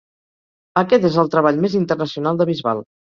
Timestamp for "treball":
1.35-1.59